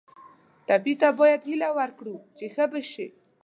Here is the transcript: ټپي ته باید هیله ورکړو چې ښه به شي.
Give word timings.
ټپي 0.67 0.93
ته 1.01 1.07
باید 1.19 1.41
هیله 1.49 1.69
ورکړو 1.79 2.15
چې 2.37 2.45
ښه 2.53 2.65
به 2.71 2.81
شي. 2.91 3.07